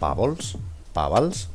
[0.00, 0.56] Pavels,
[0.94, 1.50] Pavals.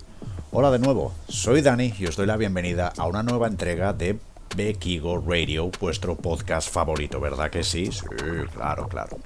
[0.52, 4.20] Hola de nuevo, soy Dani y os doy la bienvenida a una nueva entrega de
[4.56, 7.88] Bekigo Radio, vuestro podcast favorito, ¿verdad que sí?
[7.92, 8.06] Sí,
[8.54, 9.18] claro, claro.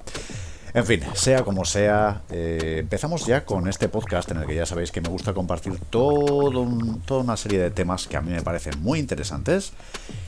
[0.74, 4.68] En fin, sea como sea, eh, empezamos ya con este podcast en el que ya
[4.68, 6.68] sabéis que me gusta compartir todo
[7.06, 9.74] toda una serie de temas que a mí me parecen muy interesantes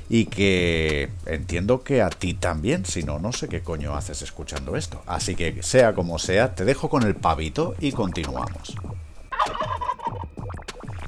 [0.10, 4.76] y que entiendo que a ti también, si no, no sé qué coño haces escuchando
[4.76, 5.04] esto.
[5.06, 8.76] Así que sea como sea, te dejo con el pavito y continuamos.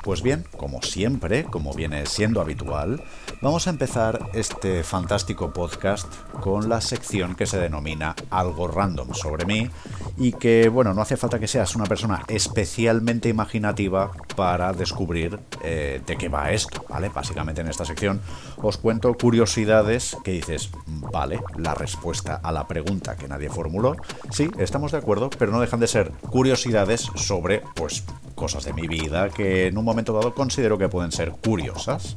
[0.04, 3.02] Pues bien, como siempre, como viene siendo habitual,
[3.44, 6.08] vamos a empezar este fantástico podcast
[6.40, 9.70] con la sección que se denomina Algo Random sobre mí
[10.18, 16.02] y que, bueno, no hace falta que seas una persona especialmente imaginativa para descubrir eh,
[16.06, 17.10] de qué va esto, ¿vale?
[17.10, 18.22] Básicamente en esta sección
[18.62, 23.98] os cuento curiosidades que dices, vale, la respuesta a la pregunta que nadie formuló,
[24.32, 28.06] sí, estamos de acuerdo, pero no dejan de ser curiosidades sobre, pues,
[28.36, 32.16] cosas de mi vida que en un momento dado considero que pueden ser curiosas.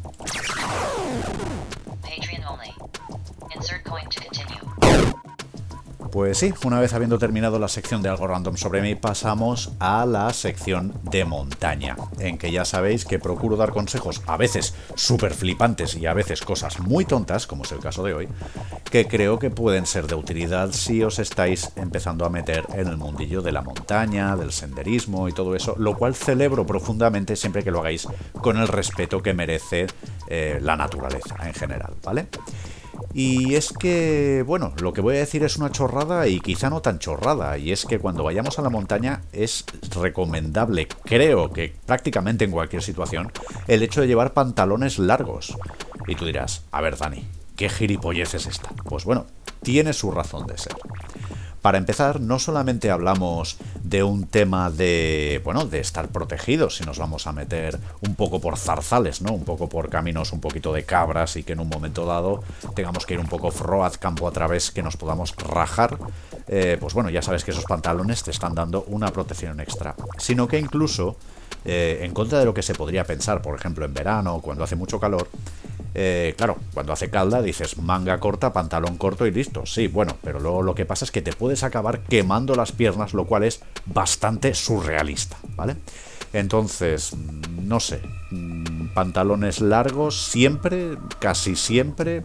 [6.16, 10.06] Pues sí, una vez habiendo terminado la sección de algo random sobre mí, pasamos a
[10.06, 15.34] la sección de montaña, en que ya sabéis que procuro dar consejos a veces súper
[15.34, 18.28] flipantes y a veces cosas muy tontas, como es el caso de hoy,
[18.90, 22.96] que creo que pueden ser de utilidad si os estáis empezando a meter en el
[22.96, 27.70] mundillo de la montaña, del senderismo y todo eso, lo cual celebro profundamente siempre que
[27.70, 28.08] lo hagáis
[28.40, 29.86] con el respeto que merece
[30.28, 32.28] eh, la naturaleza en general, ¿vale?
[33.18, 36.82] Y es que, bueno, lo que voy a decir es una chorrada y quizá no
[36.82, 37.56] tan chorrada.
[37.56, 39.64] Y es que cuando vayamos a la montaña es
[39.98, 43.32] recomendable, creo que prácticamente en cualquier situación,
[43.68, 45.56] el hecho de llevar pantalones largos.
[46.06, 48.68] Y tú dirás, a ver Dani, ¿qué gilipollez es esta?
[48.84, 49.24] Pues bueno,
[49.62, 50.76] tiene su razón de ser.
[51.66, 56.96] Para empezar, no solamente hablamos de un tema de, bueno, de estar protegidos si nos
[56.96, 59.32] vamos a meter un poco por zarzales, ¿no?
[59.32, 62.44] Un poco por caminos un poquito de cabras y que en un momento dado
[62.76, 65.98] tengamos que ir un poco froad campo a través que nos podamos rajar.
[66.46, 69.96] Eh, pues bueno, ya sabes que esos pantalones te están dando una protección extra.
[70.18, 71.16] Sino que incluso,
[71.64, 74.76] eh, en contra de lo que se podría pensar, por ejemplo, en verano, cuando hace
[74.76, 75.26] mucho calor,
[75.94, 79.64] eh, claro, cuando hace calda dices manga corta, pantalón corto y listo.
[79.64, 83.14] Sí, bueno, pero luego lo que pasa es que te puedes acabar quemando las piernas,
[83.14, 85.76] lo cual es bastante surrealista, ¿vale?
[86.32, 92.24] Entonces, mm, no sé, mm, pantalones largos siempre, casi siempre.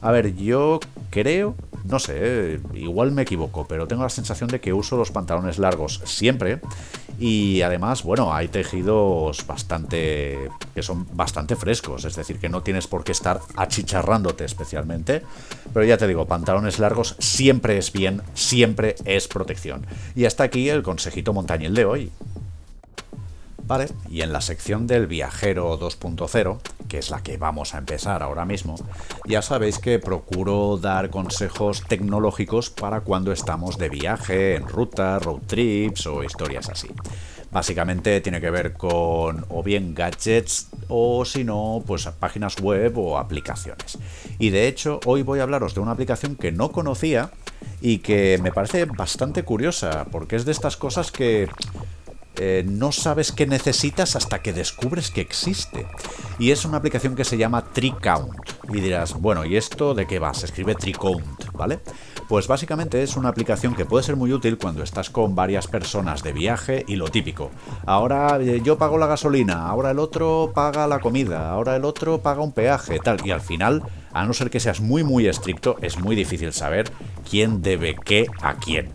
[0.00, 0.80] A ver, yo
[1.10, 5.12] creo, no sé, eh, igual me equivoco, pero tengo la sensación de que uso los
[5.12, 6.60] pantalones largos siempre
[7.22, 12.88] y además, bueno, hay tejidos bastante que son bastante frescos, es decir, que no tienes
[12.88, 15.22] por qué estar achicharrándote especialmente,
[15.72, 19.86] pero ya te digo, pantalones largos siempre es bien, siempre es protección.
[20.16, 22.10] Y hasta aquí el consejito montañil de hoy.
[23.64, 26.58] Vale, y en la sección del viajero 2.0,
[26.88, 28.74] que es la que vamos a empezar ahora mismo,
[29.24, 35.42] ya sabéis que procuro dar consejos tecnológicos para cuando estamos de viaje, en ruta, road
[35.46, 36.88] trips o historias así.
[37.52, 43.18] Básicamente tiene que ver con o bien gadgets o si no, pues páginas web o
[43.18, 43.98] aplicaciones.
[44.38, 47.30] Y de hecho, hoy voy a hablaros de una aplicación que no conocía
[47.80, 51.48] y que me parece bastante curiosa, porque es de estas cosas que
[52.36, 55.86] eh, no sabes qué necesitas hasta que descubres que existe.
[56.38, 58.34] Y es una aplicación que se llama TreeCount.
[58.72, 60.32] Y dirás, bueno, ¿y esto de qué va?
[60.34, 61.80] Se escribe TreeCount, ¿vale?
[62.28, 66.22] Pues básicamente es una aplicación que puede ser muy útil cuando estás con varias personas
[66.22, 67.50] de viaje y lo típico.
[67.84, 72.22] Ahora eh, yo pago la gasolina, ahora el otro paga la comida, ahora el otro
[72.22, 73.18] paga un peaje, tal.
[73.26, 73.82] Y al final,
[74.12, 76.90] a no ser que seas muy muy estricto, es muy difícil saber
[77.28, 78.92] quién debe qué a quién.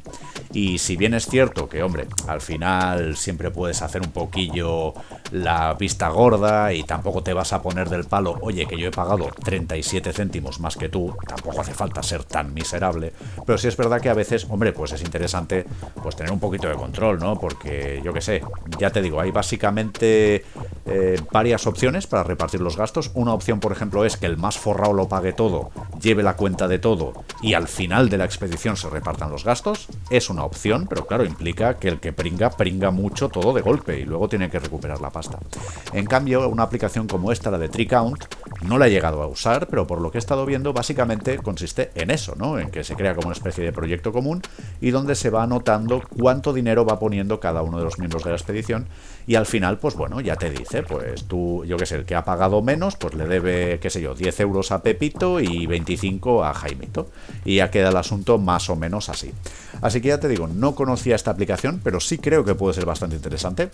[0.53, 4.93] Y si bien es cierto que, hombre, al final siempre puedes hacer un poquillo
[5.31, 8.91] la vista gorda y tampoco te vas a poner del palo, oye, que yo he
[8.91, 13.13] pagado 37 céntimos más que tú, tampoco hace falta ser tan miserable,
[13.45, 15.65] pero sí es verdad que a veces, hombre, pues es interesante
[16.01, 17.39] pues tener un poquito de control, ¿no?
[17.39, 18.41] Porque yo qué sé,
[18.79, 20.45] ya te digo, hay básicamente
[20.85, 23.11] eh, varias opciones para repartir los gastos.
[23.13, 25.71] Una opción, por ejemplo, es que el más forrado lo pague todo,
[26.07, 27.11] lleve la cuenta de todo
[27.41, 29.87] y al final de la expedición se repartan los gastos.
[30.09, 33.99] Es una opción, pero claro, implica que el que pringa, pringa mucho todo de golpe
[33.99, 35.37] y luego tiene que recuperar la pasta.
[35.91, 38.23] En cambio, una aplicación como esta, la de TreeCount,
[38.61, 41.91] no la he llegado a usar, pero por lo que he estado viendo, básicamente consiste
[41.95, 42.57] en eso, ¿no?
[42.57, 44.41] En que se crea como una especie de proyecto común
[44.79, 48.29] y donde se va anotando cuánto dinero va poniendo cada uno de los miembros de
[48.29, 48.87] la expedición
[49.27, 52.15] y al final, pues bueno, ya te dice, pues tú, yo qué sé, el que
[52.15, 55.96] ha pagado menos, pues le debe, qué sé yo, 10 euros a Pepito y 25
[56.43, 57.09] a Jaimito.
[57.45, 59.33] Y ya queda el asunto más o menos así.
[59.81, 62.85] Así que ya te digo, no conocía esta aplicación, pero sí creo que puede ser
[62.85, 63.69] bastante interesante.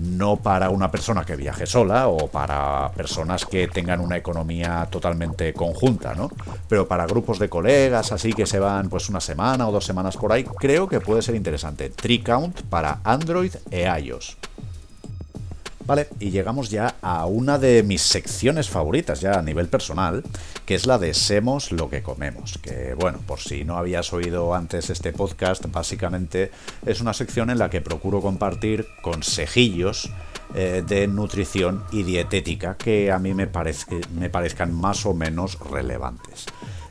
[0.00, 5.54] No para una persona que viaje sola o para personas que tengan una economía totalmente
[5.54, 6.30] conjunta, ¿no?
[6.68, 10.16] Pero para grupos de colegas, así que se van pues una semana o dos semanas
[10.16, 11.88] por ahí, creo que puede ser interesante.
[11.88, 14.36] Tree Count para Android e iOS.
[15.88, 20.22] Vale, y llegamos ya a una de mis secciones favoritas, ya a nivel personal,
[20.66, 22.58] que es la de Semos lo que comemos.
[22.58, 26.50] Que bueno, por si no habías oído antes este podcast, básicamente
[26.84, 30.10] es una sección en la que procuro compartir consejillos
[30.54, 33.48] eh, de nutrición y dietética que a mí me,
[34.14, 36.44] me parezcan más o menos relevantes.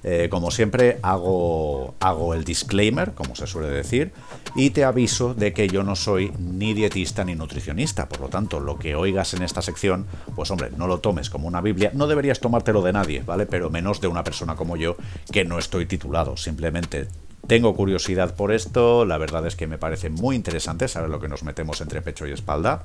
[0.09, 4.13] Eh, como siempre, hago, hago el disclaimer, como se suele decir,
[4.56, 8.07] y te aviso de que yo no soy ni dietista ni nutricionista.
[8.07, 11.50] Por lo tanto, lo que oigas en esta sección, pues hombre, no lo tomes como
[11.50, 11.92] una Biblia.
[11.94, 13.48] No deberías tomártelo de nadie, ¿vale?
[13.48, 14.95] Pero menos de una persona como yo,
[15.30, 16.38] que no estoy titulado.
[16.38, 17.09] Simplemente
[17.47, 21.27] tengo curiosidad por esto, la verdad es que me parece muy interesante saber lo que
[21.27, 22.83] nos metemos entre pecho y espalda.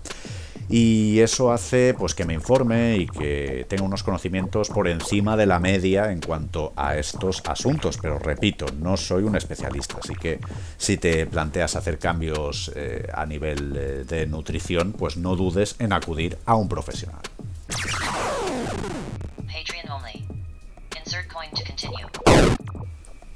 [0.68, 5.46] Y eso hace pues que me informe y que tenga unos conocimientos por encima de
[5.46, 10.38] la media en cuanto a estos asuntos, pero repito, no soy un especialista, así que
[10.78, 15.92] si te planteas hacer cambios eh, a nivel eh, de nutrición, pues no dudes en
[15.92, 17.20] acudir a un profesional.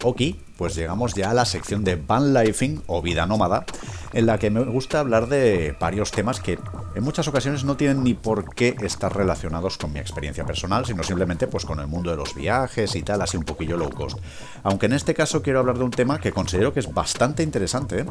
[0.08, 0.23] Ok,
[0.56, 3.67] pues llegamos ya a la sección de van lifing o vida nómada,
[4.12, 6.61] en la que me gusta hablar de varios temas que
[6.94, 11.03] en muchas ocasiones no tienen ni por qué estar relacionados con mi experiencia personal, sino
[11.03, 14.20] simplemente pues con el mundo de los viajes y tal, así un poquillo low cost.
[14.62, 18.06] Aunque en este caso quiero hablar de un tema que considero que es bastante interesante,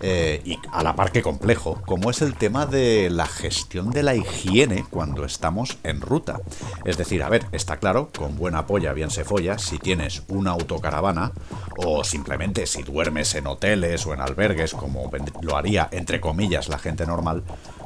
[0.00, 4.02] eh, y a la par que complejo, como es el tema de la gestión de
[4.02, 6.40] la higiene cuando estamos en ruta.
[6.84, 10.52] Es decir, a ver, está claro, con buena polla bien se folla, si tienes una
[10.52, 11.32] autocaravana
[11.78, 15.10] o simplemente si duermes en hoteles o en albergues como
[15.42, 17.42] lo haría entre comillas la gente normal,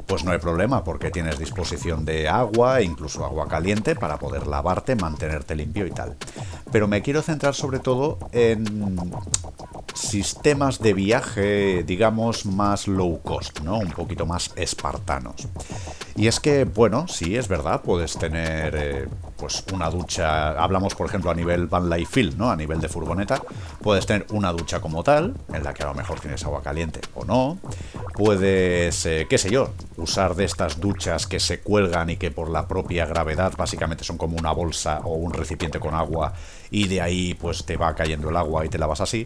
[0.07, 4.95] pues no hay problema porque tienes disposición de agua, incluso agua caliente para poder lavarte,
[4.95, 6.17] mantenerte limpio y tal.
[6.71, 9.13] Pero me quiero centrar sobre todo en
[9.93, 13.77] sistemas de viaje, digamos, más low cost, ¿no?
[13.77, 15.47] Un poquito más espartanos.
[16.15, 19.07] Y es que, bueno, sí, es verdad, puedes tener eh,
[19.37, 22.51] pues una ducha, hablamos por ejemplo a nivel van field, ¿no?
[22.51, 23.41] A nivel de furgoneta,
[23.81, 27.01] puedes tener una ducha como tal, en la que a lo mejor tienes agua caliente
[27.15, 27.57] o no.
[28.13, 32.49] Puedes, eh, qué sé yo, usar de estas duchas que se cuelgan y que por
[32.49, 36.33] la propia gravedad básicamente son como una bolsa o un recipiente con agua
[36.69, 39.25] y de ahí pues te va cayendo el agua y te lavas así.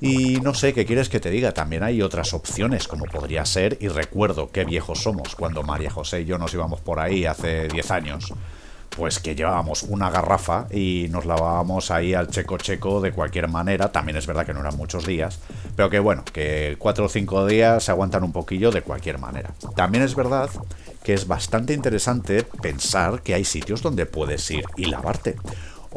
[0.00, 3.78] Y no sé qué quieres que te diga, también hay otras opciones, como podría ser,
[3.80, 7.68] y recuerdo qué viejos somos cuando María José y yo nos íbamos por ahí hace
[7.68, 8.32] 10 años,
[8.90, 13.90] pues que llevábamos una garrafa y nos lavábamos ahí al checo checo de cualquier manera,
[13.90, 15.38] también es verdad que no eran muchos días,
[15.76, 19.50] pero que bueno, que 4 o 5 días se aguantan un poquillo de cualquier manera.
[19.74, 20.50] También es verdad
[21.02, 25.36] que es bastante interesante pensar que hay sitios donde puedes ir y lavarte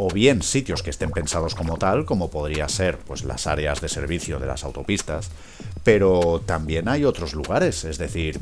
[0.02, 3.90] o bien sitios que estén pensados como tal, como podría ser pues las áreas de
[3.90, 5.30] servicio de las autopistas,
[5.84, 8.40] pero también hay otros lugares, es decir,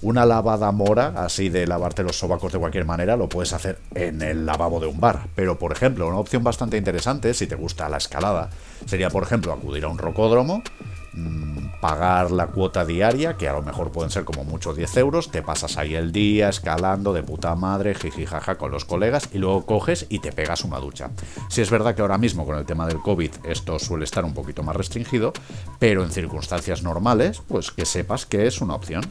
[0.00, 4.22] una lavada mora, así de lavarte los sobacos de cualquier manera, lo puedes hacer en
[4.22, 5.26] el lavabo de un bar.
[5.34, 8.48] Pero, por ejemplo, una opción bastante interesante, si te gusta la escalada,
[8.86, 10.62] sería, por ejemplo, acudir a un rocódromo,
[11.16, 15.30] Mm, pagar la cuota diaria, que a lo mejor pueden ser como mucho 10 euros,
[15.30, 19.66] te pasas ahí el día escalando de puta madre, jijijaja con los colegas y luego
[19.66, 21.10] coges y te pegas una ducha.
[21.48, 24.34] Si es verdad que ahora mismo con el tema del COVID esto suele estar un
[24.34, 25.32] poquito más restringido,
[25.78, 29.02] pero en circunstancias normales, pues que sepas que es una opción.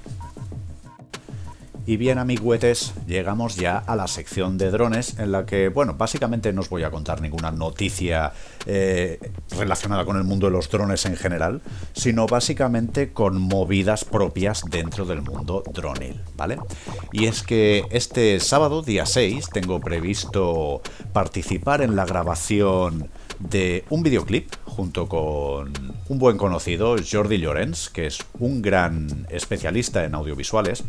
[1.88, 6.52] Y bien amigüetes, llegamos ya a la sección de drones en la que, bueno, básicamente
[6.52, 8.34] no os voy a contar ninguna noticia
[8.66, 9.20] eh,
[9.52, 11.62] relacionada con el mundo de los drones en general,
[11.94, 16.58] sino básicamente con movidas propias dentro del mundo dronil, ¿vale?
[17.12, 20.82] Y es que este sábado, día 6, tengo previsto
[21.14, 25.72] participar en la grabación de un videoclip junto con
[26.08, 30.84] un buen conocido, Jordi Llorens, que es un gran especialista en audiovisuales,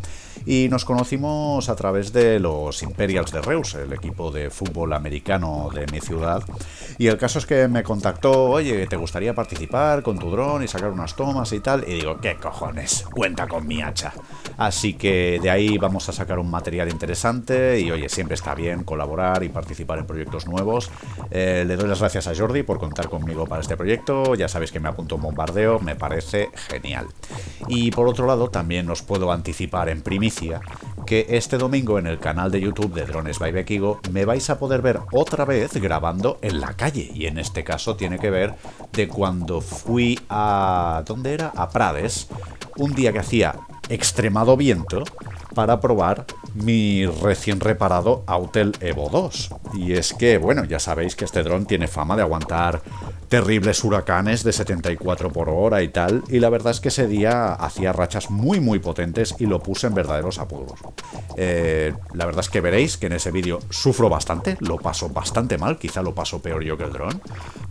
[0.45, 5.71] y nos conocimos a través de los Imperials de Reus, el equipo de fútbol americano
[5.73, 6.43] de mi ciudad.
[6.99, 10.69] Y el caso es que me contactó, oye, ¿te gustaría participar con tu dron y
[10.69, 11.85] sacar unas tomas y tal?
[11.87, 13.05] Y digo, ¿qué cojones?
[13.11, 14.13] Cuenta con mi hacha.
[14.59, 18.85] Así que de ahí vamos a sacar un material interesante y oye, siempre está bien
[18.85, 20.91] colaborar y participar en proyectos nuevos.
[21.31, 24.35] Eh, le doy las gracias a Jordi por contar conmigo para este proyecto.
[24.35, 27.07] Ya sabéis que me apunto un bombardeo, me parece genial.
[27.69, 30.61] Y por otro lado, también os puedo anticipar en primicia
[31.07, 34.59] que este domingo en el canal de YouTube de Drones by Bekigo me vais a
[34.59, 37.11] poder ver otra vez grabando en la calle.
[37.15, 38.55] Y en este caso tiene que ver
[38.93, 41.03] de cuando fui a...
[41.07, 41.53] ¿dónde era?
[41.57, 42.29] A Prades.
[42.77, 43.55] Un día que hacía
[43.89, 45.05] extremado viento
[45.57, 49.51] para probar mi recién reparado Autel Evo 2.
[49.73, 52.83] Y es que, bueno, ya sabéis que este dron tiene fama de aguantar
[53.31, 57.55] terribles huracanes de 74 por hora y tal, y la verdad es que ese día
[57.55, 60.79] hacía rachas muy muy potentes y lo puse en verdaderos apuros.
[61.37, 65.57] Eh, la verdad es que veréis que en ese vídeo sufro bastante, lo paso bastante
[65.57, 67.21] mal, quizá lo paso peor yo que el dron,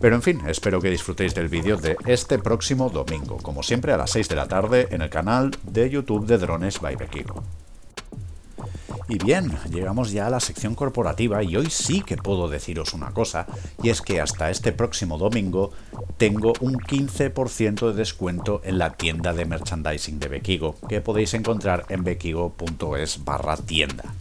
[0.00, 3.96] pero en fin, espero que disfrutéis del vídeo de este próximo domingo, como siempre a
[3.96, 6.96] las 6 de la tarde en el canal de YouTube de Drones by.
[9.08, 13.12] Y bien, llegamos ya a la sección corporativa y hoy sí que puedo deciros una
[13.12, 13.46] cosa,
[13.82, 15.70] y es que hasta este próximo domingo
[16.16, 21.86] tengo un 15% de descuento en la tienda de merchandising de Bekigo, que podéis encontrar
[21.88, 24.14] en bekigo.es barra tienda.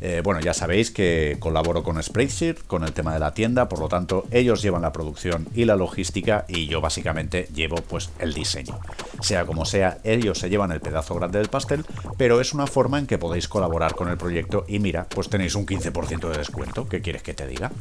[0.00, 3.78] Eh, bueno, ya sabéis que colaboro con Spreadsheet con el tema de la tienda, por
[3.78, 8.34] lo tanto ellos llevan la producción y la logística y yo básicamente llevo pues el
[8.34, 8.78] diseño.
[9.20, 11.84] Sea como sea, ellos se llevan el pedazo grande del pastel,
[12.18, 15.54] pero es una forma en que podéis colaborar con el proyecto y mira, pues tenéis
[15.54, 17.72] un 15% de descuento, ¿qué quieres que te diga?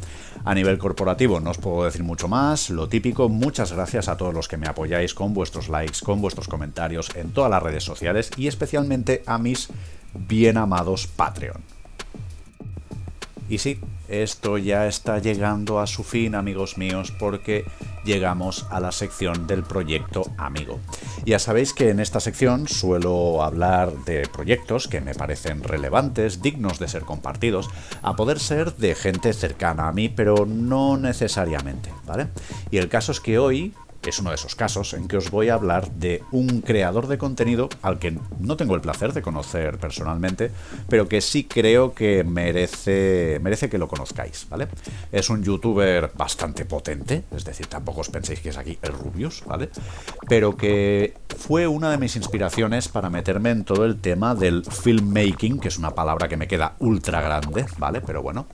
[0.45, 4.33] A nivel corporativo no os puedo decir mucho más, lo típico, muchas gracias a todos
[4.33, 8.31] los que me apoyáis con vuestros likes, con vuestros comentarios en todas las redes sociales
[8.37, 9.69] y especialmente a mis
[10.13, 11.75] bien amados Patreon.
[13.47, 17.65] Y sí, esto ya está llegando a su fin, amigos míos, porque
[18.03, 20.79] llegamos a la sección del proyecto amigo.
[21.25, 26.79] Ya sabéis que en esta sección suelo hablar de proyectos que me parecen relevantes, dignos
[26.79, 27.69] de ser compartidos,
[28.01, 32.27] a poder ser de gente cercana a mí, pero no necesariamente, ¿vale?
[32.71, 33.73] Y el caso es que hoy
[34.09, 37.17] es uno de esos casos en que os voy a hablar de un creador de
[37.17, 40.51] contenido al que no tengo el placer de conocer personalmente,
[40.89, 44.67] pero que sí creo que merece, merece que lo conozcáis, ¿vale?
[45.11, 49.43] Es un youtuber bastante potente, es decir, tampoco os penséis que es aquí el Rubius,
[49.45, 49.69] ¿vale?
[50.27, 55.59] Pero que fue una de mis inspiraciones para meterme en todo el tema del filmmaking,
[55.59, 58.01] que es una palabra que me queda ultra grande, ¿vale?
[58.01, 58.47] Pero bueno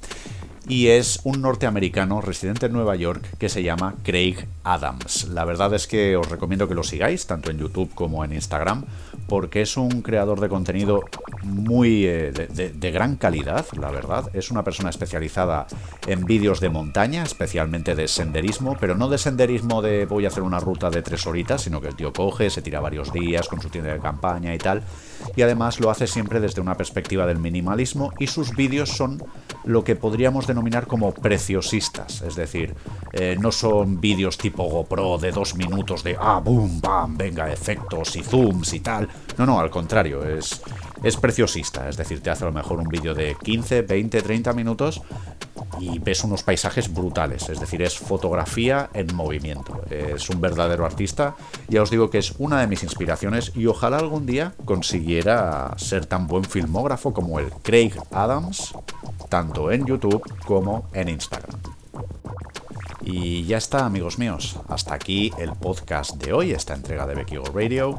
[0.67, 5.29] y es un norteamericano residente en Nueva York que se llama Craig Adams.
[5.29, 8.85] La verdad es que os recomiendo que lo sigáis, tanto en YouTube como en Instagram,
[9.27, 11.03] porque es un creador de contenido
[11.43, 14.29] muy eh, de, gran calidad, la verdad.
[14.33, 15.67] Es una persona especializada
[16.07, 20.43] en vídeos de montaña, especialmente de senderismo, pero no de senderismo de voy a hacer
[20.43, 23.61] una ruta de tres horitas, sino que el tío coge, se tira varios días con
[23.61, 24.83] su tienda de campaña y tal.
[25.35, 29.23] Y además lo hace siempre desde una perspectiva del minimalismo y sus vídeos son
[29.63, 32.75] lo que podríamos denominar como preciosistas, es decir,
[33.13, 38.15] eh, no son vídeos tipo GoPro de dos minutos de ah, boom, bam, venga, efectos
[38.15, 39.07] y zooms y tal.
[39.37, 40.61] No, no, al contrario, es,
[41.03, 44.53] es preciosista, es decir, te hace a lo mejor un vídeo de 15, 20, 30
[44.53, 45.01] minutos
[45.81, 49.81] y ves unos paisajes brutales, es decir, es fotografía en movimiento.
[49.89, 51.35] Es un verdadero artista,
[51.67, 56.05] ya os digo que es una de mis inspiraciones y ojalá algún día consiguiera ser
[56.05, 58.75] tan buen filmógrafo como el Craig Adams,
[59.29, 61.59] tanto en YouTube como en Instagram.
[63.03, 64.59] Y ya está, amigos míos.
[64.69, 67.97] Hasta aquí el podcast de hoy, esta entrega de Becky Radio.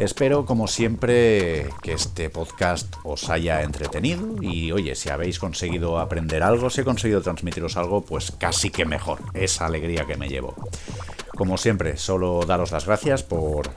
[0.00, 6.42] Espero, como siempre, que este podcast os haya entretenido y, oye, si habéis conseguido aprender
[6.42, 9.18] algo, si he conseguido transmitiros algo, pues casi que mejor.
[9.34, 10.54] Esa alegría que me llevo.
[11.36, 13.68] Como siempre, solo daros las gracias por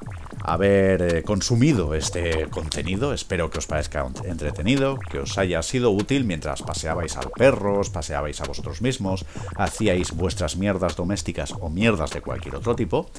[0.43, 3.13] haber eh, consumido este contenido.
[3.13, 7.89] Espero que os parezca entretenido, que os haya sido útil mientras paseabais al perro, os
[7.89, 9.25] paseabais a vosotros mismos,
[9.55, 13.09] hacíais vuestras mierdas domésticas o mierdas de cualquier otro tipo.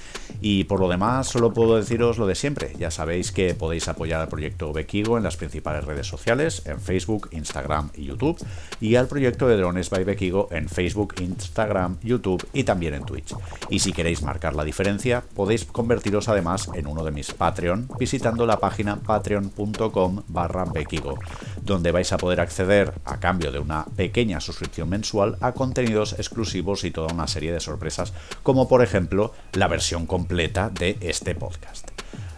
[0.40, 2.72] Y por lo demás, solo puedo deciros lo de siempre.
[2.78, 7.28] Ya sabéis que podéis apoyar al proyecto Bekigo en las principales redes sociales, en Facebook,
[7.32, 8.38] Instagram y YouTube,
[8.80, 13.34] y al proyecto de Drones by Bekigo en Facebook, Instagram, YouTube y también en Twitch.
[13.70, 18.46] Y si queréis marcar la diferencia, podéis convertiros además en uno de mis Patreon visitando
[18.46, 21.18] la página patreon.com barra bekigo,
[21.64, 26.84] donde vais a poder acceder a cambio de una pequeña suscripción mensual a contenidos exclusivos
[26.84, 31.90] y toda una serie de sorpresas, como por ejemplo la versión completa de este podcast.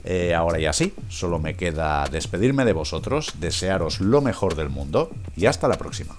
[0.04, 5.11] Eh, ahora ya sí, solo me queda despedirme de vosotros, desearos lo mejor del mundo
[5.37, 6.14] y hasta la próxima.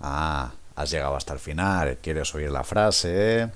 [0.00, 3.50] Ah, has llegado hasta el final, quieres oír la frase.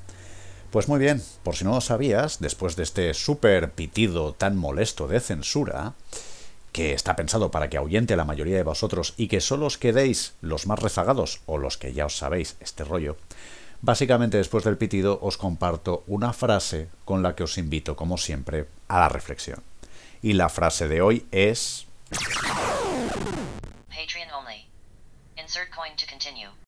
[0.72, 5.06] Pues muy bien, por si no lo sabías, después de este súper pitido tan molesto
[5.06, 5.92] de censura,
[6.72, 9.78] que está pensado para que ahuyente a la mayoría de vosotros y que solo os
[9.78, 13.16] quedéis los más rezagados o los que ya os sabéis este rollo,
[13.84, 18.68] Básicamente después del pitido os comparto una frase con la que os invito, como siempre,
[18.86, 19.60] a la reflexión.
[20.22, 21.84] Y la frase de hoy es...
[23.88, 24.68] Patreon only.
[25.36, 26.61] Insert coin to continue.